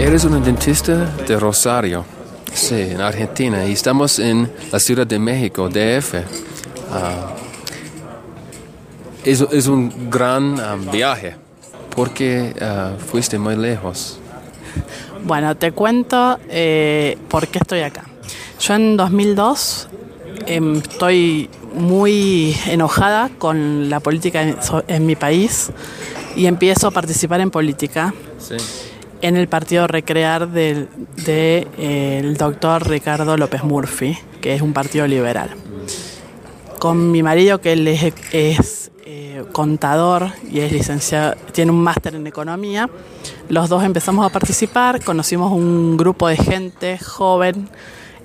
[0.00, 2.06] Eres un dentista de Rosario,
[2.54, 6.14] sí, en Argentina, y estamos en la Ciudad de México, DF.
[6.90, 7.34] Ah,
[9.22, 11.36] es, es un gran ah, viaje.
[11.94, 14.18] ¿Por qué ah, fuiste muy lejos?
[15.22, 18.04] Bueno, te cuento eh, por qué estoy acá.
[18.58, 19.88] Yo en 2002
[20.46, 24.56] em, estoy muy enojada con la política en,
[24.88, 25.70] en mi país
[26.34, 28.56] y empiezo a participar en política Sí.
[29.22, 30.88] En el partido Recrear del
[31.24, 35.50] de, eh, doctor Ricardo López Murphy, que es un partido liberal.
[36.78, 42.26] Con mi marido, que él es, eh, contador y es licenciado, tiene un máster en
[42.26, 42.88] economía,
[43.48, 47.68] los dos empezamos a participar, conocimos un grupo de gente joven.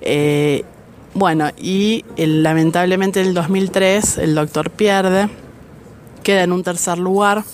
[0.00, 0.64] eh,
[1.16, 5.28] bueno, y lamentablemente en el 2003 el doctor pierde,
[6.24, 7.44] queda en un tercer lugar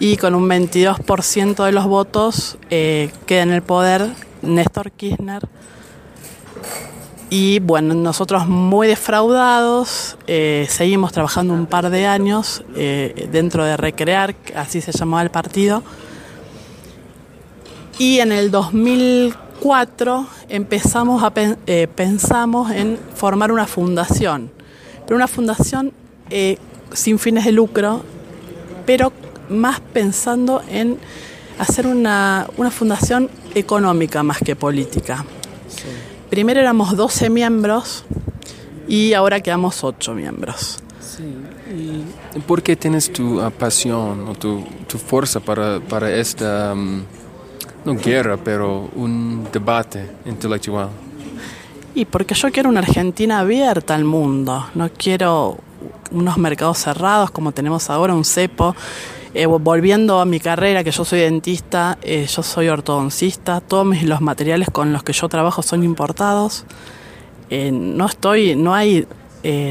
[0.00, 4.08] y con un 22% de los votos eh, queda en el poder
[4.42, 5.42] Néstor Kirchner.
[7.30, 13.76] Y bueno, nosotros muy defraudados, eh, seguimos trabajando un par de años eh, dentro de
[13.76, 15.82] Recrear, así se llamaba el partido.
[17.98, 21.58] Y en el 2004 empezamos a pen-
[21.94, 24.50] pensamos en formar una fundación,
[25.04, 25.92] pero una fundación
[26.92, 28.02] sin fines de lucro,
[28.86, 29.12] pero
[29.48, 30.98] más pensando en
[31.58, 35.24] hacer una, una fundación económica más que política.
[36.30, 38.04] Primero éramos 12 miembros
[38.86, 40.78] y ahora quedamos 8 miembros.
[42.34, 47.02] ¿Y por qué tienes tu ah, pasión o tu, tu fuerza para, para esta, mm,
[47.84, 50.88] no guerra, pero un debate intelectual?
[51.94, 55.58] Y porque yo quiero una Argentina abierta al mundo, no quiero
[56.10, 58.74] unos mercados cerrados como tenemos ahora, un cepo.
[59.34, 64.02] Eh, volviendo a mi carrera, que yo soy dentista, eh, yo soy ortodoncista, todos mis,
[64.04, 66.64] los materiales con los que yo trabajo son importados.
[67.50, 69.06] Eh, no estoy, no hay,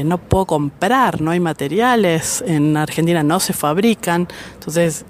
[0.04, 5.04] no puedo comprar, no hay materiales, en Argentina no se fabrican, entonces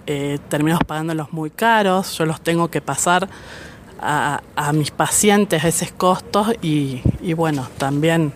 [0.49, 3.31] terminamos pagándolos muy caros, yo los tengo que pasar
[4.01, 8.33] a, a mis pacientes esos costos y, y bueno, también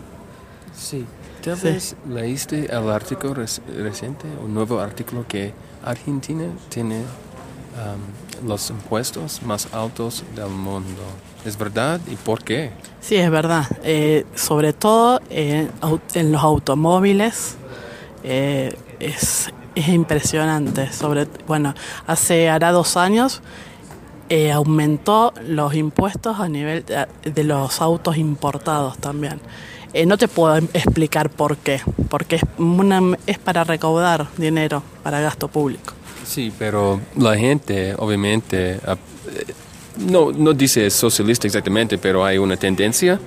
[0.82, 1.04] Sí.
[1.42, 1.64] Tal Sí.
[1.69, 5.53] vez leíste el artículo rec- reciente, un nuevo artículo que
[5.84, 11.02] Argentina tiene um, los impuestos más altos del mundo.
[11.44, 12.00] ¿Es verdad?
[12.06, 12.70] ¿Y por qué?
[13.00, 15.69] sí es verdad, Eh, sobre todo eh,
[16.14, 17.56] en los automóviles
[18.22, 21.75] eh, es, es impresionante, sobre, bueno,
[22.06, 23.41] hace hará dos años
[24.32, 29.38] eh, aumentó los impuestos a nivel de, de los autos importados también.
[29.93, 34.82] Eh, no te puedo em- explicar por qué, porque es, una, es para recaudar dinero
[35.03, 35.93] para gasto público.
[36.25, 38.97] Sí, pero la gente, obviamente, ah,
[39.37, 39.53] eh,
[39.98, 43.20] no, no dice socialista exactamente, pero hay una tendencia.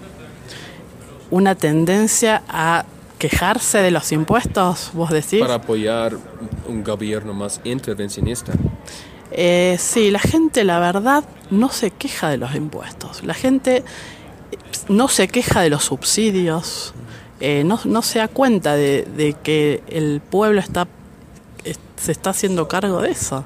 [1.29, 2.83] Una tendencia a
[3.19, 5.39] quejarse de los impuestos, vos decís.
[5.39, 6.17] para apoyar
[6.67, 8.53] un gobierno más intervencionista.
[9.37, 13.21] Eh, sí, la gente, la verdad, no se queja de los impuestos.
[13.23, 13.83] La gente eh,
[14.87, 16.93] no se queja de los subsidios.
[17.41, 20.87] eh, no, se da cuenta de, que el pueblo está
[21.65, 23.43] es- se está haciendo cargo de eso.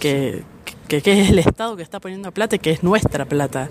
[0.00, 0.44] Que,
[0.88, 3.68] que, es el Estado que está poniendo plata y que es nuestra plata.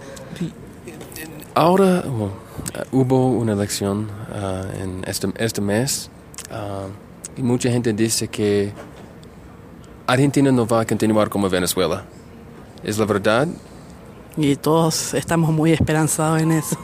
[1.55, 4.63] Ahora ah, hubo una elección ah,
[5.07, 6.11] este, este mes
[6.51, 6.85] ah,
[7.35, 8.71] y mucha gente dice que
[10.07, 12.05] Argentina no va a continuar como Venezuela.
[12.83, 13.47] ¿Es la verdad?
[14.37, 16.77] Y todos estamos muy esperanzados en eso.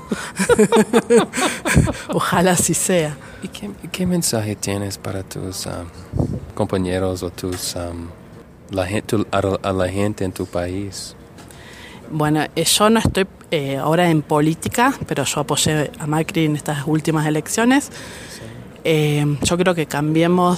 [2.09, 3.16] Ojalá así sea.
[3.41, 5.85] ¿Y qué, qué mensaje tienes para tus ah,
[6.53, 7.91] compañeros o tus ah,
[8.72, 11.16] la gente, a, a la gente en tu país?
[12.12, 16.56] Bueno, eh, yo no estoy eh, ahora en política, pero yo apoyé a Macri en
[16.56, 17.89] estas últimas elecciones.
[18.83, 20.57] Eh, yo creo que Cambiemos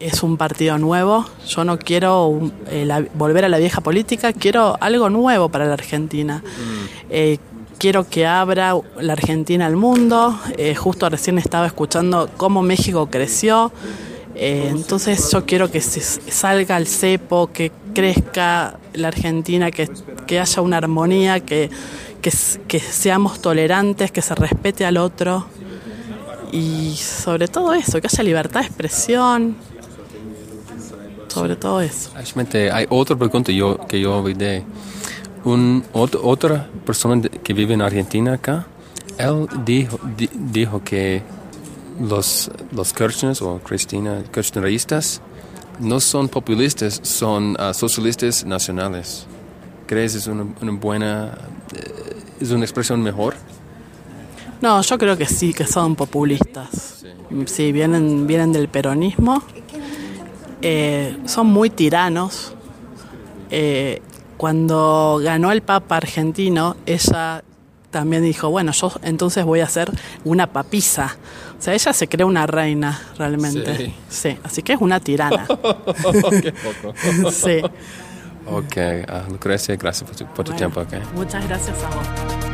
[0.00, 1.26] es un partido nuevo.
[1.46, 5.74] Yo no quiero eh, la- volver a la vieja política, quiero algo nuevo para la
[5.74, 6.42] Argentina.
[7.10, 7.38] Eh,
[7.78, 10.38] quiero que abra la Argentina al mundo.
[10.56, 13.72] Eh, justo recién estaba escuchando cómo México creció.
[14.34, 19.88] Eh, entonces yo quiero que se salga el cepo, que crezca la Argentina, que,
[20.26, 21.68] que haya una armonía, que,
[22.22, 25.46] que seamos tolerantes, que se respete al otro.
[26.52, 29.56] Y sobre todo eso, que haya libertad de expresión.
[31.32, 32.10] Sobre todo eso.
[32.14, 34.64] Actualmente hay otra pregunta yo, que yo olvidé.
[35.44, 38.66] Un, ot- otra persona que vive en Argentina acá,
[39.16, 41.22] él dijo, di- dijo que
[42.00, 45.20] los, los Kirchners o Cristina, Kirchneristas
[45.78, 49.26] no son populistas, son ah, socialistas nacionales.
[49.86, 51.38] crees es una, una buena,
[51.74, 53.34] eh, es una expresión mejor?
[54.60, 57.02] No, yo creo que sí, que son populistas.
[57.46, 59.42] Sí, vienen, vienen del peronismo.
[60.62, 62.54] Eh, son muy tiranos.
[63.50, 64.02] Eh,
[64.36, 67.42] cuando ganó el Papa argentino, ella
[67.90, 69.90] también dijo, bueno, yo entonces voy a hacer
[70.24, 71.16] una papisa.
[71.58, 73.76] O sea, ella se cree una reina realmente.
[73.76, 73.94] Sí.
[74.08, 75.46] Sí, así que es una tirana.
[76.42, 76.94] Qué poco.
[77.30, 77.60] sí.
[78.46, 78.76] Ok,
[79.08, 80.80] ah, Lucrecia, gracias por tu, por tu Bueno, tiempo.
[80.80, 81.00] Okay.
[81.14, 82.49] Muchas gracias a vos.